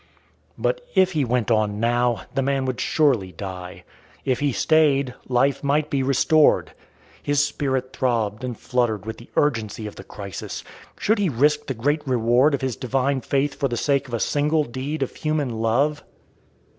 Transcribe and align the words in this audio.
But 0.57 0.83
if 0.95 1.11
he 1.11 1.23
went 1.23 1.51
on 1.51 1.79
now, 1.79 2.23
the 2.33 2.41
man 2.41 2.65
would 2.65 2.81
surely 2.81 3.31
die. 3.31 3.83
If 4.25 4.39
he 4.39 4.51
stayed, 4.51 5.13
life 5.27 5.63
might 5.63 5.91
be 5.91 6.01
restored. 6.01 6.73
His 7.21 7.45
spirit 7.45 7.93
throbbed 7.93 8.43
and 8.43 8.57
fluttered 8.59 9.05
with 9.05 9.19
the 9.19 9.29
urgency 9.35 9.85
of 9.85 9.97
the 9.97 10.03
crisis. 10.03 10.63
Should 10.99 11.19
he 11.19 11.29
risk 11.29 11.67
the 11.67 11.75
great 11.75 12.01
reward 12.07 12.55
of 12.55 12.61
his 12.61 12.75
divine 12.75 13.21
faith 13.21 13.53
for 13.53 13.67
the 13.67 13.77
sake 13.77 14.07
of 14.07 14.15
a 14.15 14.19
single 14.19 14.63
deed 14.63 15.03
of 15.03 15.17
human 15.17 15.51
love? 15.61 16.03